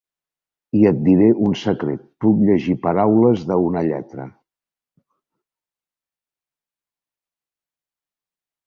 [0.77, 4.27] I et diré un secret: puc llegir paraules d'una lletra!